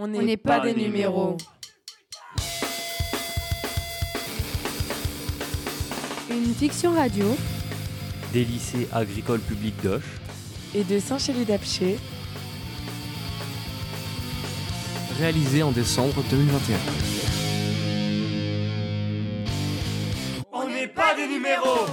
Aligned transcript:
On 0.00 0.06
n'est 0.06 0.36
pas, 0.36 0.60
des 0.60 0.74
numéros. 0.74 1.36
Une 6.30 6.54
fiction 6.54 6.92
radio 6.92 7.36
Des 8.32 8.44
lycées 8.44 8.86
agricoles 8.92 9.40
publics 9.40 9.74
d'Oche. 9.82 10.04
et 10.76 10.84
de 10.84 11.00
Saint-Chély-d'Apcher 11.00 11.98
réalisé 15.18 15.64
en 15.64 15.72
décembre 15.72 16.22
2021. 16.30 16.78
On 20.52 20.68
n'est 20.68 20.86
pas 20.86 21.12
des 21.16 21.26
numéros 21.26 21.86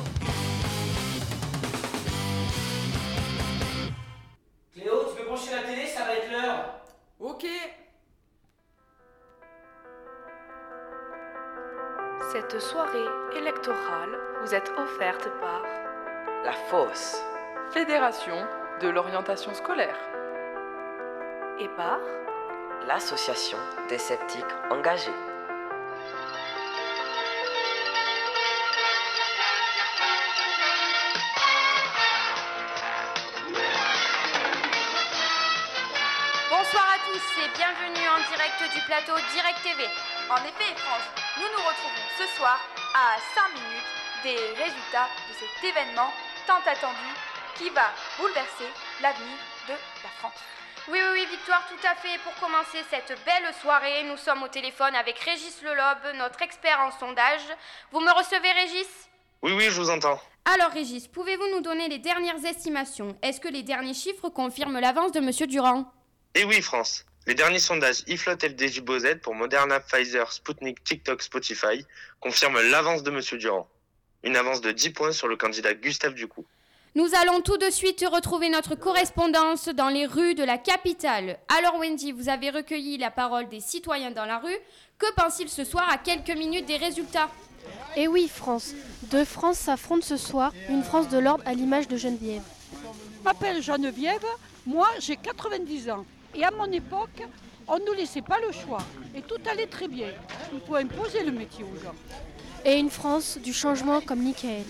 électorale 13.45 14.17
vous 14.41 14.55
est 14.55 14.71
offerte 14.75 15.29
par 15.39 15.61
La 16.43 16.51
fosse. 16.51 17.21
Fédération 17.69 18.35
de 18.81 18.87
l'orientation 18.87 19.53
scolaire. 19.53 19.97
et 21.59 21.67
par 21.77 21.99
L'association 22.87 23.57
des 23.87 23.99
sceptiques 23.99 24.43
engagés. 24.71 25.13
Bonsoir 36.49 36.87
à 36.93 36.97
tous 37.05 37.43
et 37.43 37.49
bienvenue 37.55 38.07
en 38.09 38.21
direct 38.33 38.73
du 38.73 38.81
plateau 38.87 39.13
Direct 39.33 39.61
TV. 39.61 39.83
En 40.31 40.37
effet, 40.37 40.75
France, 40.77 41.07
nous 41.37 41.43
nous 41.43 41.63
retrouvons 41.63 42.07
ce 42.17 42.25
soir 42.37 42.59
à 42.95 43.19
5 43.19 43.59
minutes 43.59 43.91
des 44.23 44.39
résultats 44.55 45.09
de 45.27 45.33
cet 45.35 45.63
événement 45.69 46.09
tant 46.47 46.63
attendu 46.65 47.11
qui 47.55 47.69
va 47.69 47.91
bouleverser 48.17 48.71
l'avenir 49.01 49.35
de 49.67 49.73
la 49.73 50.09
France. 50.19 50.39
Oui, 50.87 50.99
oui, 51.01 51.09
oui, 51.19 51.25
Victoire, 51.29 51.67
tout 51.67 51.87
à 51.87 51.95
fait. 51.95 52.17
Pour 52.23 52.33
commencer 52.35 52.77
cette 52.89 53.19
belle 53.25 53.53
soirée, 53.61 54.03
nous 54.03 54.15
sommes 54.15 54.43
au 54.43 54.47
téléphone 54.47 54.95
avec 54.95 55.19
Régis 55.19 55.61
Lelobe, 55.61 56.15
notre 56.15 56.41
expert 56.41 56.79
en 56.79 56.91
sondage. 56.97 57.41
Vous 57.91 57.99
me 57.99 58.11
recevez, 58.11 58.51
Régis? 58.51 58.87
Oui, 59.41 59.51
oui, 59.51 59.65
je 59.65 59.81
vous 59.81 59.89
entends. 59.89 60.19
Alors, 60.45 60.71
Régis, 60.71 61.09
pouvez-vous 61.09 61.49
nous 61.53 61.61
donner 61.61 61.89
les 61.89 61.97
dernières 61.97 62.45
estimations? 62.45 63.17
Est-ce 63.21 63.41
que 63.41 63.49
les 63.49 63.63
derniers 63.63 63.93
chiffres 63.93 64.29
confirment 64.29 64.79
l'avance 64.79 65.11
de 65.11 65.19
Monsieur 65.19 65.47
Durand? 65.47 65.91
Et 66.33 66.45
oui, 66.45 66.61
France. 66.61 67.03
Les 67.27 67.33
derniers 67.33 67.57
sondages 67.57 68.03
IFLOT 68.05 68.35
FDJ 68.35 68.81
Bozet 68.81 69.15
pour 69.15 69.33
Moderna, 69.33 69.79
Pfizer, 69.79 70.31
Sputnik, 70.31 70.83
TikTok, 70.83 71.23
Spotify 71.23 71.83
confirment 72.19 72.61
l'avance 72.61 73.01
de 73.01 73.09
Monsieur 73.09 73.39
Durand. 73.39 73.67
Une 74.21 74.35
avance 74.35 74.61
de 74.61 74.71
10 74.71 74.91
points 74.91 75.11
sur 75.11 75.27
le 75.27 75.35
candidat 75.35 75.73
Gustave 75.73 76.13
Ducou. 76.13 76.45
Nous 76.93 77.09
allons 77.15 77.41
tout 77.41 77.57
de 77.57 77.71
suite 77.71 78.05
retrouver 78.07 78.49
notre 78.49 78.75
correspondance 78.75 79.69
dans 79.69 79.89
les 79.89 80.05
rues 80.05 80.35
de 80.35 80.43
la 80.43 80.59
capitale. 80.59 81.39
Alors 81.47 81.79
Wendy, 81.79 82.11
vous 82.11 82.29
avez 82.29 82.51
recueilli 82.51 82.99
la 82.99 83.09
parole 83.09 83.49
des 83.49 83.59
citoyens 83.59 84.11
dans 84.11 84.25
la 84.25 84.37
rue. 84.37 84.59
Que 84.99 85.11
pensent-ils 85.15 85.49
ce 85.49 85.63
soir 85.63 85.89
à 85.89 85.97
quelques 85.97 86.37
minutes 86.37 86.67
des 86.67 86.77
résultats? 86.77 87.31
Eh 87.95 88.07
oui, 88.07 88.29
France. 88.31 88.75
Deux 89.09 89.25
France 89.25 89.57
s'affrontent 89.57 90.05
ce 90.05 90.17
soir, 90.17 90.53
une 90.69 90.83
France 90.83 91.09
de 91.09 91.17
l'ordre 91.17 91.43
à 91.47 91.55
l'image 91.55 91.87
de 91.87 91.97
Geneviève. 91.97 92.43
Je 92.71 93.23
m'appelle 93.23 93.63
Geneviève, 93.63 94.25
moi 94.67 94.87
j'ai 94.99 95.17
90 95.17 95.89
ans. 95.89 96.05
Et 96.35 96.43
à 96.43 96.51
mon 96.51 96.69
époque, 96.71 97.23
on 97.67 97.79
ne 97.79 97.85
nous 97.85 97.93
laissait 97.93 98.21
pas 98.21 98.37
le 98.45 98.51
choix. 98.51 98.81
Et 99.15 99.21
tout 99.21 99.39
allait 99.49 99.67
très 99.67 99.87
bien. 99.87 100.09
Il 100.53 100.59
faut 100.59 100.75
imposer 100.75 101.23
le 101.23 101.31
métier 101.31 101.63
aux 101.63 101.81
gens. 101.81 101.95
Et 102.65 102.77
une 102.77 102.89
France 102.89 103.37
du 103.41 103.53
changement 103.53 104.01
comme 104.01 104.19
Nickel. 104.19 104.63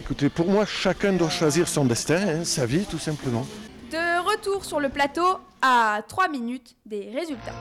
Écoutez, 0.00 0.28
pour 0.28 0.46
moi, 0.46 0.66
chacun 0.66 1.14
doit 1.14 1.30
choisir 1.30 1.68
son 1.68 1.86
destin, 1.86 2.16
hein, 2.16 2.44
sa 2.44 2.66
vie, 2.66 2.84
tout 2.84 2.98
simplement. 2.98 3.46
De 3.90 4.20
retour 4.28 4.64
sur 4.64 4.80
le 4.80 4.88
plateau 4.90 5.38
à 5.62 6.02
3 6.06 6.28
minutes 6.28 6.76
des 6.84 7.10
résultats. 7.10 7.54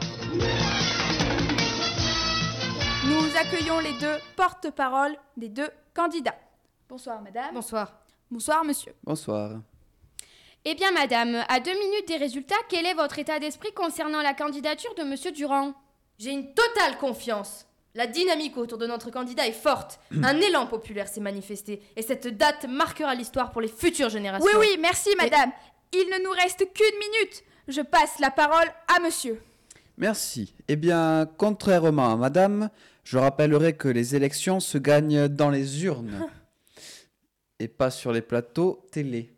Nous 3.05 3.37
accueillons 3.39 3.79
les 3.79 3.93
deux 3.99 4.17
porte-paroles 4.35 5.15
des 5.37 5.49
deux 5.49 5.69
candidats. 5.93 6.35
Bonsoir 6.89 7.21
madame. 7.21 7.53
Bonsoir. 7.53 7.93
Bonsoir 8.29 8.65
monsieur. 8.65 8.93
Bonsoir. 9.03 9.59
Eh 10.65 10.75
bien 10.75 10.91
madame, 10.91 11.43
à 11.49 11.59
deux 11.59 11.77
minutes 11.77 12.07
des 12.07 12.15
résultats, 12.15 12.55
quel 12.69 12.85
est 12.85 12.93
votre 12.93 13.19
état 13.19 13.37
d'esprit 13.37 13.73
concernant 13.73 14.21
la 14.21 14.33
candidature 14.33 14.95
de 14.95 15.03
Monsieur 15.03 15.33
Durand? 15.33 15.73
J'ai 16.17 16.31
une 16.31 16.53
totale 16.53 16.97
confiance. 16.99 17.67
La 17.95 18.07
dynamique 18.07 18.55
autour 18.55 18.77
de 18.77 18.87
notre 18.87 19.11
candidat 19.11 19.45
est 19.45 19.51
forte. 19.51 19.99
Un 20.23 20.39
élan 20.39 20.65
populaire 20.67 21.09
s'est 21.09 21.19
manifesté. 21.19 21.81
Et 21.97 22.01
cette 22.01 22.27
date 22.37 22.65
marquera 22.69 23.13
l'histoire 23.13 23.51
pour 23.51 23.59
les 23.59 23.67
futures 23.67 24.07
générations. 24.07 24.47
Oui, 24.57 24.57
oui, 24.57 24.77
merci 24.79 25.09
madame. 25.17 25.51
Il 25.91 26.09
ne 26.09 26.23
nous 26.23 26.31
reste 26.31 26.59
qu'une 26.73 26.97
minute. 26.97 27.43
Je 27.67 27.81
passe 27.81 28.19
la 28.19 28.31
parole 28.31 28.67
à 28.87 29.01
monsieur. 29.01 29.41
Merci. 29.97 30.55
Eh 30.69 30.77
bien, 30.77 31.29
contrairement 31.37 32.13
à 32.13 32.15
madame, 32.15 32.69
je 33.03 33.17
rappellerai 33.17 33.73
que 33.73 33.89
les 33.89 34.15
élections 34.15 34.61
se 34.61 34.77
gagnent 34.77 35.27
dans 35.27 35.49
les 35.49 35.83
urnes 35.83 36.29
et 37.59 37.67
pas 37.67 37.91
sur 37.91 38.13
les 38.13 38.21
plateaux 38.21 38.87
télé. 38.91 39.32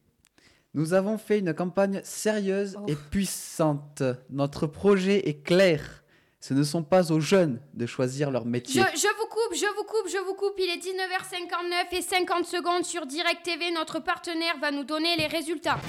Nous 0.76 0.94
avons 0.94 1.18
fait 1.18 1.40
une 1.40 1.54
campagne 1.54 2.02
sérieuse 2.04 2.76
et 2.90 2.98
puissante. 2.98 4.04
Notre 4.30 4.68
projet 4.68 5.30
est 5.30 5.42
clair. 5.42 6.04
Ce 6.42 6.54
ne 6.54 6.64
sont 6.64 6.84
pas 6.84 7.14
aux 7.14 7.22
jeunes 7.22 7.62
de 7.74 7.86
choisir 7.86 8.30
leur 8.30 8.46
métier. 8.46 8.82
je 8.94 9.08
vous 9.08 9.28
coupe, 9.30 9.54
je 9.54 9.74
vous 9.74 9.84
coupe, 9.86 10.10
je 10.12 10.18
vous 10.18 10.34
coupe. 10.34 10.56
Il 10.58 10.70
est 10.70 10.84
19h59 10.84 11.98
et 11.98 12.02
50 12.02 12.46
secondes 12.46 12.84
sur 12.84 13.06
Direct 13.06 13.42
TV. 13.44 13.72
Notre 13.72 14.02
partenaire 14.02 14.58
va 14.60 14.72
nous 14.72 14.84
donner 14.84 15.16
les 15.16 15.28
résultats. 15.28 15.80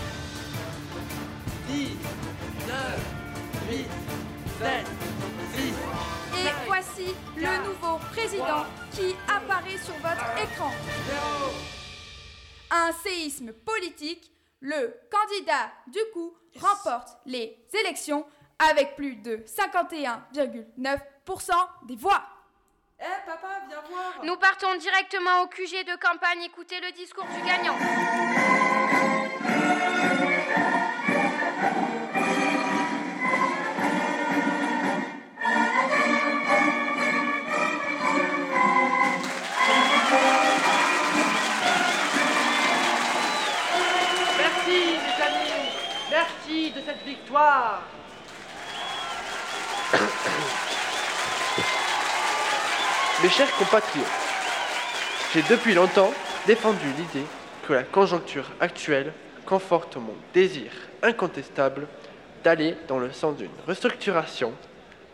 10, 1.69 1.88
9, 2.69 3.16
8, 3.69 3.76
7, 4.60 4.86
6. 5.56 5.62
Et 5.62 6.66
voici 6.69 7.12
le 7.36 7.66
nouveau 7.66 7.98
président 8.12 8.64
qui 8.92 9.16
apparaît 9.26 9.78
sur 9.84 9.94
votre 9.94 10.30
écran. 10.44 10.70
Un 12.70 12.92
séisme 13.02 13.52
politique, 13.52 14.30
le 14.61 14.94
candidat 15.11 15.72
du 15.87 16.00
coup 16.12 16.37
remporte 16.61 17.17
les 17.27 17.59
élections 17.81 18.27
avec 18.59 18.97
plus 18.97 19.17
de 19.17 19.39
51,9% 19.39 21.53
des 21.87 21.97
voix. 21.97 22.22
Eh 22.99 23.05
papa, 23.27 23.61
viens 23.69 23.83
voir. 23.91 24.25
Nous 24.25 24.37
partons 24.37 24.75
directement 24.77 25.43
au 25.43 25.49
QG 25.49 25.84
de 25.84 25.97
campagne. 26.00 26.44
Écoutez 26.44 26.81
le 26.81 26.93
discours 26.93 27.27
du 27.27 27.43
gagnant. 27.47 27.77
Mes 53.22 53.28
chers 53.28 53.54
compatriotes, 53.56 54.06
j'ai 55.34 55.42
depuis 55.42 55.75
longtemps 55.75 56.14
défendu 56.46 56.86
l'idée 56.96 57.26
que 57.66 57.75
la 57.75 57.82
conjoncture 57.82 58.50
actuelle 58.60 59.12
conforte 59.44 59.96
mon 59.96 60.14
désir 60.32 60.70
incontestable 61.02 61.88
d'aller 62.43 62.75
dans 62.88 62.99
le 62.99 63.12
sens 63.12 63.37
d'une 63.37 63.50
restructuration 63.66 64.55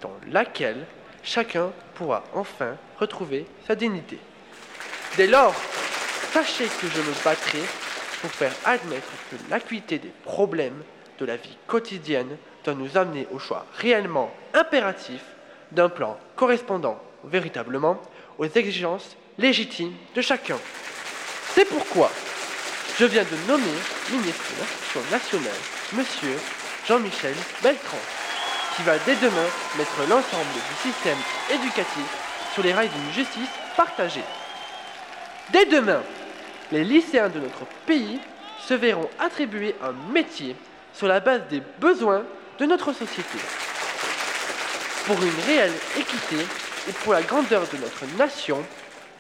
dans 0.01 0.15
laquelle 0.31 0.87
chacun 1.25 1.73
pourra 1.95 2.23
enfin 2.35 2.77
retrouver 3.01 3.47
sa 3.67 3.75
dignité. 3.75 4.21
Dès 5.17 5.27
lors, 5.27 5.57
sachez 6.33 6.67
que 6.67 6.87
je 6.87 7.01
me 7.01 7.25
battrai 7.25 7.63
pour 8.21 8.31
faire 8.31 8.55
admettre 8.65 9.11
que 9.31 9.37
l'acuité 9.51 9.99
des 9.99 10.13
problèmes 10.23 10.85
de 11.19 11.25
la 11.25 11.37
vie 11.37 11.57
quotidienne 11.67 12.37
doit 12.65 12.75
nous 12.75 12.97
amener 12.97 13.27
au 13.33 13.39
choix 13.39 13.67
réellement 13.77 14.33
impératif 14.55 15.23
d'un 15.73 15.89
plan 15.89 16.19
correspondant 16.37 17.01
véritablement 17.25 18.01
aux 18.39 18.47
exigences 18.47 19.17
légitimes 19.39 19.95
de 20.15 20.21
chacun. 20.21 20.59
C'est 21.55 21.69
pourquoi 21.69 22.11
je 22.99 23.05
viens 23.07 23.25
de 23.25 23.49
nommer 23.49 23.65
ministre 24.11 24.45
de 24.53 24.61
l'Instruction 24.61 25.01
nationale, 25.11 25.61
Monsieur 25.95 26.37
Jean-Michel 26.87 27.35
Beltran, 27.63 27.99
qui 28.77 28.83
va 28.83 28.99
dès 28.99 29.17
demain 29.17 29.49
mettre 29.79 29.99
l'ensemble 30.09 30.53
du 30.53 30.91
système 30.91 31.19
éducatif 31.51 32.51
sur 32.55 32.63
les 32.63 32.73
rails 32.73 32.89
d'une 32.89 33.13
justice 33.13 33.49
partagée. 33.77 34.25
Dès 35.53 35.67
demain, 35.67 36.03
les 36.71 36.85
lycéens 36.85 37.29
de 37.29 37.41
notre 37.41 37.65
pays 37.87 38.21
se 38.67 38.75
verront 38.75 39.09
attribuer 39.19 39.75
un 39.83 39.93
métier 40.13 40.57
sur 40.93 41.07
la 41.07 41.21
base 41.21 41.43
des 41.49 41.63
besoins 41.79 42.25
de 42.59 42.67
notre 42.67 42.93
société. 42.93 43.39
Pour 45.07 45.17
une 45.23 45.41
réelle 45.47 45.73
équité 45.99 46.37
et 46.89 46.93
pour 47.05 47.13
la 47.13 47.23
grandeur 47.23 47.63
de 47.63 47.77
notre 47.79 48.05
nation, 48.17 48.65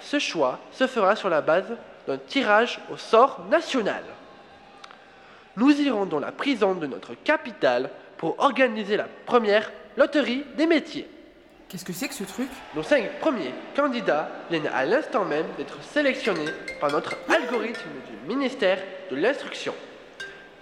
ce 0.01 0.19
choix 0.19 0.59
se 0.73 0.87
fera 0.87 1.17
sur 1.17 1.29
la 1.29 1.41
base 1.41 1.77
d'un 2.07 2.19
tirage 2.19 2.81
au 2.91 2.97
sort 2.97 3.45
national. 3.51 4.03
Nous 5.57 5.71
irons 5.81 6.07
dans 6.07 6.21
la 6.21 6.33
prison 6.33 6.75
de 6.75 6.87
notre 6.87 7.15
capitale 7.15 7.91
pour 8.17 8.39
organiser 8.39 8.97
la 8.97 9.07
première 9.27 9.71
loterie 9.97 10.45
des 10.57 10.67
métiers. 10.67 11.09
Qu'est-ce 11.69 11.85
que 11.85 11.93
c'est 11.93 12.09
que 12.09 12.15
ce 12.15 12.25
truc? 12.25 12.49
Nos 12.75 12.83
cinq 12.83 13.19
premiers 13.21 13.55
candidats 13.75 14.29
viennent 14.51 14.71
à 14.75 14.85
l'instant 14.85 15.25
même 15.25 15.47
d'être 15.57 15.83
sélectionnés 15.83 16.51
par 16.81 16.93
notre 16.93 17.15
algorithme 17.29 17.89
du 18.11 18.35
ministère 18.35 18.79
de 19.11 19.17
l'Instruction. 19.17 19.75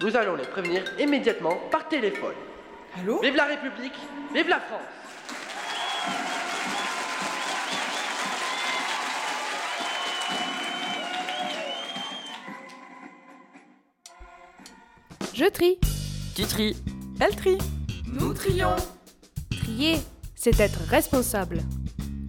Nous 0.03 0.17
allons 0.17 0.35
les 0.35 0.45
prévenir 0.45 0.83
immédiatement 0.99 1.59
par 1.71 1.87
téléphone. 1.87 2.33
Allô 2.99 3.21
Vive 3.21 3.37
la 3.37 3.45
République, 3.45 3.93
vive 4.33 4.49
la 4.49 4.59
France 4.61 4.81
Je 15.35 15.45
trie. 15.45 15.79
Tu 16.35 16.45
tries. 16.45 16.77
Elle 17.21 17.37
trie. 17.37 17.59
Nous 18.07 18.33
trions. 18.33 18.77
Trier, 19.51 19.97
c'est 20.35 20.59
être 20.61 20.81
responsable. 20.89 21.59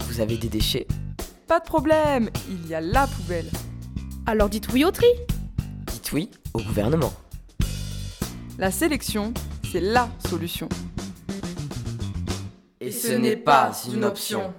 Vous 0.07 0.19
avez 0.19 0.37
des 0.37 0.49
déchets 0.49 0.87
Pas 1.47 1.59
de 1.59 1.65
problème, 1.65 2.29
il 2.49 2.67
y 2.67 2.75
a 2.75 2.81
la 2.81 3.07
poubelle. 3.07 3.49
Alors 4.25 4.49
dites 4.49 4.67
oui 4.73 4.83
au 4.83 4.91
tri. 4.91 5.07
Dites 5.87 6.11
oui 6.11 6.31
au 6.53 6.59
gouvernement. 6.59 7.13
La 8.61 8.69
sélection, 8.69 9.33
c'est 9.71 9.79
la 9.79 10.07
solution. 10.29 10.69
Et 12.79 12.91
ce 12.91 13.13
n'est 13.13 13.35
pas 13.35 13.71
une 13.91 14.05
option. 14.05 14.53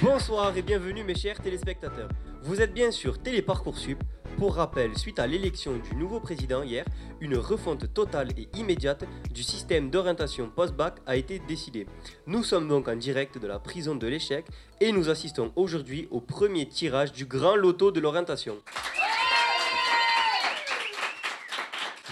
Bonsoir 0.00 0.56
et 0.56 0.62
bienvenue 0.62 1.02
mes 1.02 1.16
chers 1.16 1.40
téléspectateurs. 1.40 2.10
Vous 2.42 2.60
êtes 2.60 2.72
bien 2.72 2.92
sûr 2.92 3.20
Téléparcoursup. 3.20 3.98
Pour 4.42 4.56
rappel, 4.56 4.98
suite 4.98 5.20
à 5.20 5.28
l'élection 5.28 5.76
du 5.76 5.94
nouveau 5.94 6.18
président 6.18 6.64
hier, 6.64 6.84
une 7.20 7.36
refonte 7.36 7.94
totale 7.94 8.30
et 8.36 8.48
immédiate 8.58 9.04
du 9.30 9.44
système 9.44 9.88
d'orientation 9.88 10.50
post-bac 10.50 10.96
a 11.06 11.14
été 11.14 11.38
décidée. 11.38 11.86
Nous 12.26 12.42
sommes 12.42 12.66
donc 12.66 12.88
en 12.88 12.96
direct 12.96 13.38
de 13.38 13.46
la 13.46 13.60
prison 13.60 13.94
de 13.94 14.04
l'échec 14.08 14.44
et 14.80 14.90
nous 14.90 15.08
assistons 15.08 15.52
aujourd'hui 15.54 16.08
au 16.10 16.20
premier 16.20 16.68
tirage 16.68 17.12
du 17.12 17.24
grand 17.24 17.54
loto 17.54 17.92
de 17.92 18.00
l'orientation. 18.00 18.60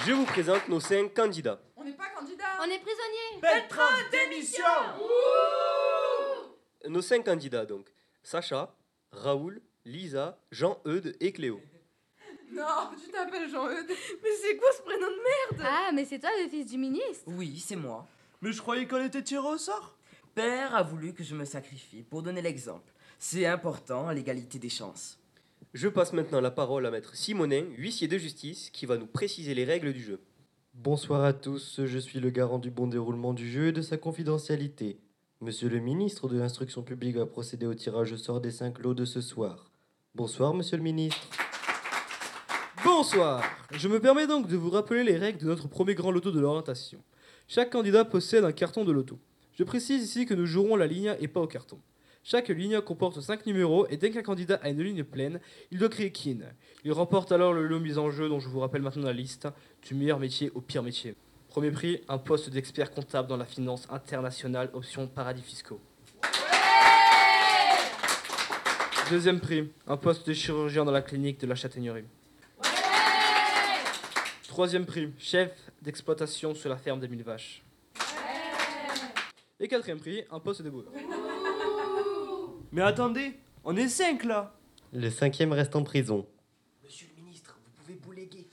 Je 0.07 0.13
vous 0.13 0.25
présente 0.25 0.69
nos 0.69 0.79
cinq 0.79 1.13
candidats. 1.13 1.61
On 1.77 1.83
n'est 1.83 1.95
pas 1.95 2.11
candidat. 2.17 2.45
On 2.61 2.65
est 2.71 2.79
prisonnier. 2.79 3.41
Beltran, 3.43 3.83
démission 4.13 4.65
Nos 6.89 7.03
cinq 7.03 7.25
candidats 7.25 7.67
donc. 7.67 7.89
Sacha, 8.23 8.73
Raoul, 9.11 9.61
Lisa, 9.85 10.39
Jean-Eudes 10.53 11.17
et 11.19 11.33
Cléo. 11.33 11.61
Non, 12.53 12.91
tu 13.03 13.11
t'appelles 13.11 13.49
Jean-Eudes. 13.49 13.89
Mais 14.23 14.31
c'est 14.43 14.57
quoi 14.57 14.69
ce 14.77 14.83
prénom 14.83 15.07
de 15.07 15.57
merde? 15.57 15.67
Ah, 15.69 15.91
mais 15.95 16.05
c'est 16.05 16.19
toi 16.19 16.31
le 16.43 16.49
fils 16.49 16.67
du 16.67 16.79
ministre 16.79 17.23
Oui, 17.27 17.63
c'est 17.65 17.77
moi. 17.77 18.07
Mais 18.43 18.53
je 18.53 18.61
croyais 18.61 18.87
qu'on 18.87 19.05
était 19.05 19.23
tiré 19.23 19.47
au 19.47 19.59
sort. 19.59 19.97
Père 20.35 20.75
a 20.75 20.83
voulu 20.83 21.13
que 21.13 21.23
je 21.23 21.35
me 21.35 21.45
sacrifie 21.45 22.03
pour 22.03 22.23
donner 22.23 22.43
l'exemple. 22.43 22.93
C'est 23.19 23.47
important, 23.47 24.11
l'égalité 24.11 24.59
des 24.59 24.69
chances. 24.69 25.19
Je 25.75 25.89
passe 25.89 26.13
maintenant 26.13 26.41
la 26.41 26.51
parole 26.51 26.87
à 26.87 26.91
maître 26.91 27.15
Simonin, 27.15 27.65
huissier 27.77 28.09
de 28.09 28.19
justice, 28.19 28.71
qui 28.71 28.87
va 28.87 28.97
nous 28.97 29.07
préciser 29.07 29.55
les 29.55 29.65
règles 29.65 29.93
du 29.93 30.03
jeu. 30.03 30.21
Bonsoir 30.75 31.23
à 31.23 31.33
tous, 31.33 31.85
je 31.85 31.99
suis 31.99 32.19
le 32.21 32.31
garant 32.31 32.59
du 32.59 32.71
bon 32.71 32.87
déroulement 32.87 33.35
du 33.35 33.49
jeu 33.49 33.69
et 33.69 33.73
de 33.73 33.83
sa 33.83 33.97
confidentialité. 33.97 34.99
Monsieur 35.41 35.69
le 35.69 35.79
ministre 35.79 36.29
de 36.29 36.39
l'Instruction 36.39 36.83
publique 36.83 37.17
va 37.17 37.27
procéder 37.27 37.67
au 37.67 37.75
tirage 37.75 38.13
au 38.13 38.17
sort 38.17 38.41
des 38.41 38.51
cinq 38.51 38.79
lots 38.79 38.95
de 38.95 39.05
ce 39.05 39.21
soir. 39.21 39.71
Bonsoir, 40.15 40.55
monsieur 40.55 40.77
le 40.77 40.83
ministre. 40.83 41.29
Bonsoir 42.83 43.43
Je 43.73 43.89
me 43.89 44.01
permets 44.01 44.27
donc 44.27 44.47
de 44.47 44.57
vous 44.57 44.71
rappeler 44.71 45.05
les 45.05 45.17
règles 45.17 45.39
de 45.39 45.47
notre 45.47 45.69
premier 45.69 45.95
grand 45.95 46.11
loto 46.11 46.31
de 46.31 46.41
l'orientation. 46.41 47.03
Chaque 47.47 47.71
candidat 47.71 48.07
possède 48.07 48.45
un 48.45 48.53
carton 48.53 48.85
de 48.85 48.93
loto. 48.93 49.19
Je 49.53 49.65
précise 49.65 50.03
ici 50.03 50.25
que 50.25 50.33
nous 50.33 50.47
jouerons 50.47 50.77
la 50.77 50.87
ligne 50.87 51.15
et 51.21 51.29
pas 51.29 51.41
au 51.41 51.47
carton. 51.47 51.79
Chaque 52.23 52.49
ligne 52.49 52.81
comporte 52.81 53.21
5 53.21 53.45
numéros 53.45 53.87
et 53.89 53.97
dès 53.97 54.11
qu'un 54.11 54.23
candidat 54.23 54.61
a 54.63 54.71
une 54.71 54.83
ligne 54.83 55.05
pleine, 55.05 55.41
il 55.71 55.79
doit 55.79 55.91
créer 55.91 56.11
kin. 56.11 56.39
Il 56.85 56.93
remporte 56.93 57.33
alors 57.33 57.53
le 57.53 57.67
lot 57.67 57.81
mis 57.81 57.99
en 57.99 58.11
jeu 58.11 58.29
dont 58.29 58.41
je 58.41 58.49
vous 58.49 58.61
rappelle 58.61 58.83
maintenant 58.83 59.07
la 59.07 59.13
liste, 59.13 59.49
du 59.87 59.95
meilleur 59.95 60.19
métier 60.19 60.51
au 60.55 60.63
pire 60.63 60.83
métier. 60.83 61.15
Premier 61.49 61.73
prix, 61.73 62.01
un 62.09 62.19
poste 62.19 62.49
d'expert 62.49 62.93
comptable 62.93 63.29
dans 63.29 63.37
la 63.37 63.47
finance 63.47 63.89
internationale, 63.91 64.71
option 64.73 65.07
paradis 65.07 65.43
fiscaux. 65.43 65.81
Deuxième 69.11 69.41
prix, 69.41 69.71
un 69.87 69.97
poste 69.97 70.29
de 70.29 70.33
chirurgien 70.33 70.85
dans 70.85 70.93
la 70.93 71.03
clinique 71.03 71.41
de 71.41 71.47
la 71.47 71.57
Châtaigneraie. 71.57 72.05
Troisième 74.61 74.85
prix, 74.85 75.11
chef 75.17 75.53
d'exploitation 75.81 76.55
sur 76.55 76.69
la 76.69 76.77
ferme 76.77 77.01
des 77.01 77.09
mille 77.09 77.23
vaches. 77.23 77.63
Et 79.59 79.67
quatrième 79.67 79.99
prix, 79.99 80.23
un 80.31 80.39
poste 80.39 80.61
de 80.61 80.69
boueur. 80.69 80.85
Mais 82.71 82.83
attendez, 82.83 83.39
on 83.65 83.75
est 83.75 83.89
cinq 83.89 84.23
là 84.23 84.55
Le 84.93 85.09
cinquième 85.09 85.53
reste 85.53 85.75
en 85.77 85.83
prison. 85.83 86.27
Monsieur 86.85 87.07
le 87.17 87.23
ministre, 87.23 87.57
vous 87.59 87.71
pouvez 87.81 87.95
bouléguer. 87.95 88.47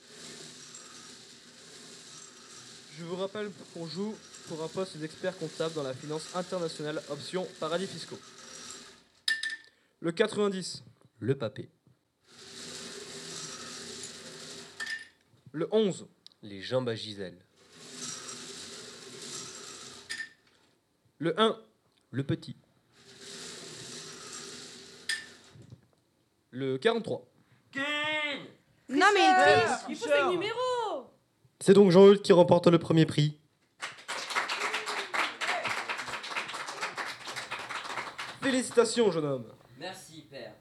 Je 2.97 3.03
vous 3.03 3.17
rappelle 3.17 3.51
qu'on 3.73 3.85
joue 3.85 4.15
pour 4.47 4.63
un 4.63 4.69
poste 4.69 4.95
d'expert 4.95 5.37
comptable 5.37 5.73
dans 5.73 5.83
la 5.83 5.93
finance 5.93 6.33
internationale, 6.37 7.01
option 7.09 7.45
paradis 7.59 7.85
fiscaux. 7.85 8.19
Le 9.99 10.13
90. 10.13 10.85
Le 11.19 11.35
papé. 11.35 11.67
Le 15.57 15.67
11. 15.71 16.07
Les 16.43 16.61
jambes 16.61 16.87
à 16.87 16.93
Gisèle. 16.93 17.43
Le 21.17 21.33
1. 21.41 21.59
Le 22.11 22.23
petit. 22.23 22.55
Le 26.51 26.77
43. 26.77 27.25
Non 28.89 29.05
mais 29.15 29.19
il 29.19 29.35
triche 29.41 29.79
Il 29.89 29.95
faut 29.95 30.07
ses 30.07 30.27
numéros 30.29 31.09
C'est 31.59 31.73
donc 31.73 31.89
Jean-Eudes 31.89 32.21
qui 32.21 32.33
remporte 32.33 32.67
le 32.67 32.77
premier 32.77 33.07
prix. 33.07 33.39
Félicitations, 38.43 39.11
jeune 39.11 39.25
homme. 39.25 39.51
Merci, 39.79 40.21
père. 40.29 40.53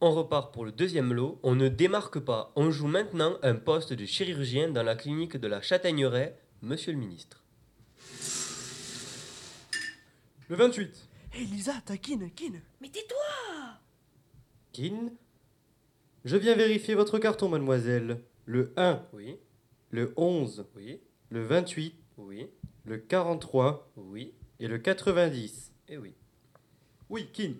On 0.00 0.12
repart 0.12 0.52
pour 0.52 0.64
le 0.64 0.70
deuxième 0.72 1.12
lot. 1.12 1.40
On 1.42 1.54
ne 1.56 1.68
démarque 1.68 2.20
pas. 2.20 2.52
On 2.54 2.70
joue 2.70 2.86
maintenant 2.86 3.36
un 3.42 3.56
poste 3.56 3.92
de 3.92 4.06
chirurgien 4.06 4.68
dans 4.70 4.82
la 4.84 4.94
clinique 4.94 5.36
de 5.36 5.48
la 5.48 5.60
Châtaigneraie, 5.60 6.38
monsieur 6.62 6.92
le 6.92 6.98
ministre. 6.98 7.42
Le 10.48 10.56
28. 10.56 11.08
Hé 11.34 11.44
Lisa, 11.44 11.74
t'as 11.84 11.96
kin, 11.96 12.28
kin 12.34 12.52
Mais 12.80 12.88
tais-toi 12.88 13.18
Kin? 14.72 15.10
Je 16.24 16.36
viens 16.36 16.54
vérifier 16.54 16.94
votre 16.94 17.18
carton, 17.18 17.48
mademoiselle. 17.48 18.22
Le 18.44 18.72
1, 18.76 19.04
Oui, 19.12 19.36
le 19.90 20.14
11, 20.16 20.66
oui, 20.74 21.00
le 21.30 21.44
28, 21.44 21.94
oui, 22.16 22.46
le 22.86 22.96
43 22.98 23.90
oui, 23.96 24.32
et 24.58 24.68
le 24.68 24.78
90. 24.78 25.72
et 25.88 25.98
oui. 25.98 26.14
Oui, 27.10 27.28
Kin. 27.32 27.52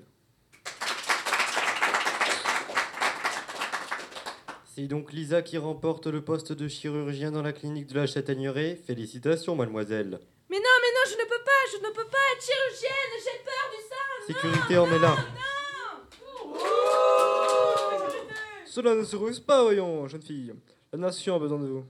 C'est 4.79 4.87
donc 4.87 5.13
Lisa 5.13 5.43
qui 5.43 5.59
remporte 5.59 6.07
le 6.07 6.23
poste 6.23 6.53
de 6.53 6.69
chirurgien 6.69 7.33
dans 7.33 7.43
la 7.43 7.53
clinique 7.53 7.89
de 7.89 7.97
la 7.97 8.07
Châtaigneraie. 8.07 8.77
Félicitations, 8.77 9.57
mademoiselle. 9.57 10.21
Mais 10.49 10.57
non, 10.57 10.77
mais 10.81 10.93
non, 10.95 11.05
je 11.05 11.15
ne 11.15 11.29
peux 11.29 11.45
pas, 11.45 11.51
je 11.73 11.79
ne 11.79 11.93
peux 11.93 12.09
pas 12.09 12.19
être 12.33 12.45
chirurgienne, 12.45 13.11
j'ai 13.25 13.43
peur 13.43 13.67
du 13.73 13.83
sang 13.83 13.97
Sécurité, 14.29 14.79
on 14.79 14.87
est 14.95 15.01
là. 15.01 15.17
Cela 18.67 18.95
ne 18.95 19.03
se 19.03 19.17
ruse 19.17 19.41
pas, 19.41 19.65
voyons, 19.65 20.07
jeune 20.07 20.23
fille. 20.23 20.55
La 20.93 20.99
nation 21.01 21.35
a 21.35 21.41
besoin 21.41 21.59
de 21.59 21.67
vous. 21.67 21.85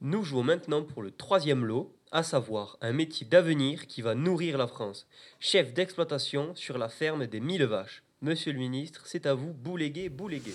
Nous 0.00 0.24
jouons 0.24 0.44
maintenant 0.44 0.82
pour 0.82 1.02
le 1.02 1.10
troisième 1.10 1.66
lot, 1.66 1.94
à 2.12 2.22
savoir 2.22 2.78
un 2.80 2.94
métier 2.94 3.26
d'avenir 3.26 3.86
qui 3.88 4.00
va 4.00 4.14
nourrir 4.14 4.56
la 4.56 4.68
France. 4.68 5.06
Chef 5.38 5.74
d'exploitation 5.74 6.54
sur 6.54 6.78
la 6.78 6.88
ferme 6.88 7.26
des 7.26 7.40
mille 7.40 7.64
vaches. 7.64 8.04
Monsieur 8.22 8.54
le 8.54 8.58
ministre, 8.58 9.02
c'est 9.04 9.26
à 9.26 9.34
vous, 9.34 9.52
bouléguer, 9.52 10.08
bouléguer. 10.08 10.54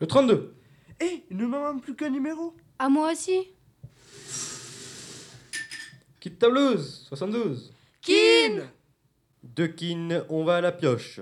Le 0.00 0.06
32. 0.06 0.54
Hé, 0.98 1.24
il 1.30 1.36
ne 1.36 1.44
me 1.44 1.58
manque 1.58 1.82
plus 1.82 1.94
qu'un 1.94 2.08
numéro 2.08 2.56
À 2.78 2.88
moi 2.88 3.12
aussi 3.12 3.48
Kit 6.20 6.32
tableuse, 6.32 7.04
72. 7.08 7.72
Kin 8.00 8.70
De 9.42 9.66
Kin, 9.66 10.24
on 10.30 10.44
va 10.44 10.56
à 10.56 10.60
la 10.62 10.72
pioche. 10.72 11.20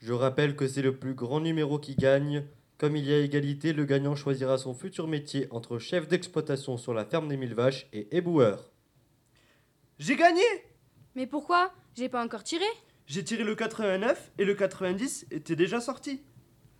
Je 0.00 0.12
rappelle 0.14 0.56
que 0.56 0.66
c'est 0.66 0.80
le 0.80 0.96
plus 0.96 1.14
grand 1.14 1.40
numéro 1.40 1.78
qui 1.78 1.96
gagne. 1.96 2.44
Comme 2.78 2.96
il 2.96 3.04
y 3.04 3.12
a 3.12 3.18
égalité, 3.18 3.74
le 3.74 3.84
gagnant 3.84 4.16
choisira 4.16 4.56
son 4.56 4.72
futur 4.72 5.06
métier 5.06 5.48
entre 5.50 5.78
chef 5.78 6.08
d'exploitation 6.08 6.78
sur 6.78 6.94
la 6.94 7.04
ferme 7.04 7.28
des 7.28 7.36
mille 7.36 7.54
vaches 7.54 7.88
et 7.92 8.16
éboueur. 8.16 8.70
J'ai 9.98 10.16
gagné 10.16 10.42
Mais 11.14 11.26
pourquoi? 11.26 11.72
J'ai 11.94 12.08
pas 12.08 12.24
encore 12.24 12.42
tiré 12.42 12.64
J'ai 13.06 13.22
tiré 13.22 13.44
le 13.44 13.54
89 13.54 14.32
et 14.38 14.46
le 14.46 14.54
90 14.54 15.26
était 15.30 15.56
déjà 15.56 15.80
sorti. 15.80 16.22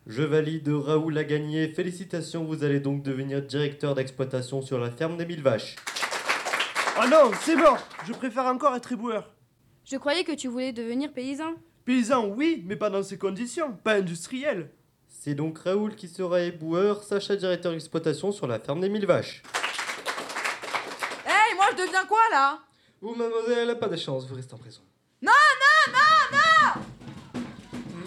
Je 0.07 0.23
valide, 0.23 0.69
Raoul 0.69 1.17
a 1.17 1.25
gagné. 1.25 1.69
Félicitations, 1.69 2.45
vous 2.45 2.65
allez 2.65 2.81
donc 2.81 3.03
devenir 3.03 3.41
directeur 3.41 3.95
d'exploitation 3.95 4.61
sur 4.61 4.79
la 4.81 4.91
ferme 4.91 5.17
des 5.17 5.25
mille 5.25 5.43
vaches. 5.43 5.77
Oh 6.99 7.07
non, 7.09 7.31
c'est 7.41 7.55
mort 7.55 7.79
Je 8.07 8.13
préfère 8.13 8.47
encore 8.47 8.75
être 8.75 8.91
éboueur. 8.91 9.33
Je 9.85 9.97
croyais 9.97 10.25
que 10.25 10.33
tu 10.33 10.49
voulais 10.49 10.73
devenir 10.73 11.13
paysan. 11.13 11.55
Paysan, 11.85 12.27
oui, 12.27 12.65
mais 12.67 12.77
pas 12.77 12.91
dans 12.91 13.03
ces 13.03 13.17
conditions, 13.17 13.73
pas 13.85 13.95
industriel. 13.95 14.71
C'est 15.09 15.35
donc 15.35 15.59
Raoul 15.59 15.95
qui 15.95 16.09
sera 16.09 16.41
éboueur, 16.41 17.05
Sacha 17.05 17.37
directeur 17.37 17.71
d'exploitation 17.71 18.33
sur 18.33 18.49
la 18.49 18.59
ferme 18.59 18.81
des 18.81 18.89
mille 18.89 19.07
vaches. 19.07 19.43
Hey, 21.25 21.55
moi 21.55 21.67
je 21.73 21.77
deviens 21.85 22.05
quoi 22.07 22.21
là? 22.33 22.59
Vous, 23.01 23.15
mademoiselle, 23.15 23.79
pas 23.79 23.89
de 23.89 23.97
chance, 23.97 24.27
vous 24.27 24.35
restez 24.35 24.55
en 24.55 24.59
prison. 24.59 24.83
Non 25.23 25.31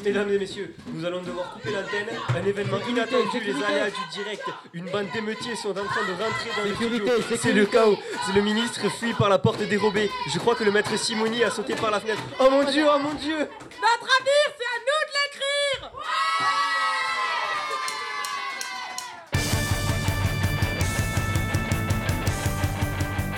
Mesdames 0.05 0.31
et 0.31 0.37
messieurs, 0.37 0.75
nous 0.93 1.03
allons 1.03 1.23
devoir 1.23 1.51
couper 1.53 1.71
l'antenne. 1.71 2.05
Un 2.29 2.45
événement 2.45 2.77
inattendu, 2.87 3.39
les 3.43 3.55
aléas 3.55 3.89
du 3.89 4.07
direct. 4.13 4.43
Une 4.73 4.85
bande 4.91 5.07
d'émeutiers 5.11 5.55
sont 5.55 5.71
en 5.71 5.83
train 5.83 6.05
de 6.05 6.11
rentrer 6.11 6.51
dans 6.55 6.63
le 6.63 6.75
studio. 6.75 7.05
C'est 7.41 7.53
le 7.53 7.65
chaos. 7.65 7.97
C'est 8.27 8.33
le 8.33 8.41
ministre 8.41 8.87
fuit 8.99 9.13
par 9.13 9.29
la 9.29 9.39
porte 9.39 9.63
dérobée. 9.63 10.11
Je 10.31 10.37
crois 10.37 10.53
que 10.53 10.63
le 10.63 10.71
maître 10.71 10.95
Simoni 10.95 11.43
a 11.43 11.49
sauté 11.49 11.73
par 11.73 11.89
la 11.89 11.99
fenêtre. 11.99 12.21
Oh 12.39 12.49
mon 12.51 12.63
dieu, 12.69 12.85
oh 12.87 12.99
mon 12.99 13.15
dieu 13.15 13.39
Notre 13.39 14.07
avenir, 14.19 14.45
c'est 14.59 14.69
à 14.69 14.77
nous 14.85 15.01
de 15.07 15.13
l'écrire 15.17 15.91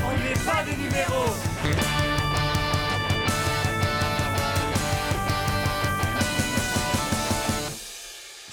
On 0.03 0.11
n'est 0.17 0.43
pas 0.45 0.63
des 0.63 0.75
numéros 0.75 1.31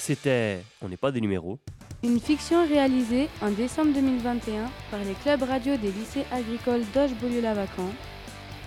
C'était 0.06 0.62
On 0.82 0.90
n'est 0.90 0.98
pas 0.98 1.10
des 1.10 1.22
numéros. 1.22 1.58
Une 2.02 2.20
fiction 2.20 2.68
réalisée 2.68 3.30
en 3.40 3.50
décembre 3.50 3.94
2021 3.94 4.70
par 4.90 5.00
les 5.00 5.14
clubs 5.14 5.42
radio 5.48 5.78
des 5.78 5.90
lycées 5.92 6.26
agricoles 6.30 6.82
d'Auge-Beaulieu-Lavacan 6.92 7.88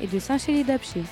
et 0.02 0.08
de 0.08 0.18
Saint-Chély-d'Apcher. 0.18 1.04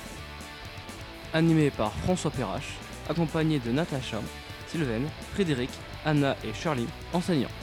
Animé 1.32 1.70
par 1.70 1.92
François 1.98 2.32
Perrache, 2.32 2.74
accompagné 3.08 3.60
de 3.60 3.70
Natacha, 3.70 4.20
Sylvaine, 4.66 5.06
Frédéric, 5.32 5.70
Anna 6.04 6.36
et 6.42 6.52
Charlie, 6.52 6.88
enseignants. 7.12 7.54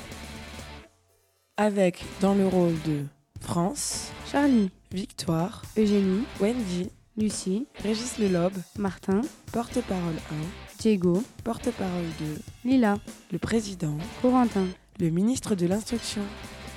Avec 1.58 2.05
dans 2.22 2.34
le 2.34 2.48
rôle 2.48 2.82
de 2.84 3.03
France, 3.41 4.13
Charlie, 4.32 4.72
Victoire, 4.89 5.63
Eugénie, 5.77 6.24
Wendy, 6.39 6.89
Lucie, 7.17 7.67
Régis 7.84 8.20
Lelobe, 8.20 8.58
Martin, 8.77 9.20
porte-parole 9.51 10.15
1, 10.32 10.62
Diego, 10.84 11.24
porte-parole 11.46 12.10
2, 12.20 12.70
Lila, 12.70 12.98
le 13.32 13.40
président, 13.40 13.98
Corentin, 14.22 14.68
le 15.00 15.12
ministre 15.12 15.56
de 15.56 15.66
l'Instruction, 15.66 16.24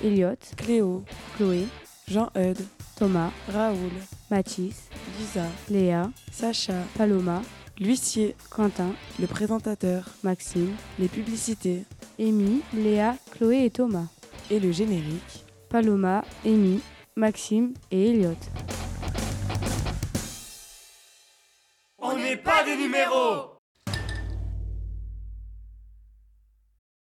Elliot, 0.01 0.37
Cléo, 0.55 1.03
Chloé, 1.35 1.65
Jean-Eudes, 2.07 2.65
Thomas, 2.95 3.31
Raoul, 3.49 3.91
Mathis, 4.31 4.87
Lisa, 5.19 5.43
Léa, 5.69 6.09
Sacha, 6.31 6.85
Paloma, 6.97 7.41
l'huissier, 7.81 8.37
Quentin, 8.49 8.93
le 9.19 9.27
présentateur, 9.27 10.05
Maxime, 10.23 10.73
les 10.99 11.09
publicités 11.09 11.83
Amy, 12.17 12.61
Léa, 12.73 13.17
Chloé 13.31 13.65
et 13.65 13.71
Thomas. 13.71 14.07
et 14.49 14.61
le 14.61 14.71
générique. 14.71 15.43
Paloma, 15.69 16.23
Amy, 16.45 16.79
Maxime 17.17 17.73
et 17.91 18.11
Elliot. 18.11 18.37
On 21.99 22.15
n'est 22.15 22.37
pas 22.37 22.63
des 22.63 22.77
numéros 22.77 23.56